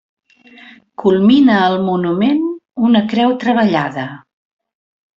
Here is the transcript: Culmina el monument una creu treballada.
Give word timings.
Culmina 1.03 1.59
el 1.67 1.77
monument 1.91 2.43
una 2.91 3.05
creu 3.15 3.39
treballada. 3.47 4.11